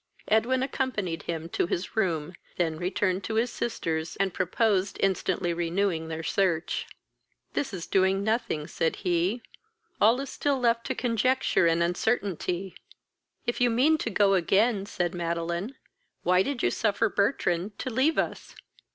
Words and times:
Edwin 0.27 0.63
accompanied 0.63 1.21
him 1.29 1.47
to 1.49 1.67
his 1.67 1.95
room, 1.95 2.33
then 2.57 2.77
returned 2.79 3.23
to 3.25 3.35
his 3.35 3.51
sister's 3.51 4.15
and 4.15 4.33
proposed 4.33 4.97
instantly 4.99 5.53
renewing 5.53 6.07
their 6.07 6.23
search. 6.23 6.87
"This 7.53 7.71
is 7.71 7.85
doing 7.85 8.23
nothing, 8.23 8.65
(said 8.65 8.95
he;) 9.05 9.43
all 10.01 10.19
is 10.19 10.31
still 10.31 10.57
left 10.59 10.87
to 10.87 10.95
conjecture 10.95 11.67
and 11.67 11.83
uncertainty." 11.83 12.73
"If 13.45 13.61
you 13.61 13.69
mean 13.69 13.99
to 13.99 14.09
go 14.09 14.33
again, 14.33 14.87
(said 14.87 15.13
Madeline,) 15.13 15.75
why 16.23 16.41
did 16.41 16.63
you 16.63 16.71
suffer 16.71 17.07
Bertrand 17.07 17.77
to 17.77 17.91
leave 17.91 18.17
us?" 18.17 18.55